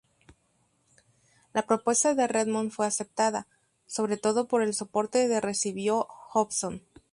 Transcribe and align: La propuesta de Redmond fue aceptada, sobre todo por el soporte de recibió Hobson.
La 1.53 1.67
propuesta 1.67 2.15
de 2.15 2.25
Redmond 2.27 2.71
fue 2.71 2.87
aceptada, 2.87 3.45
sobre 3.85 4.17
todo 4.17 4.47
por 4.47 4.63
el 4.63 4.73
soporte 4.73 5.27
de 5.27 5.39
recibió 5.41 6.07
Hobson. 6.33 6.81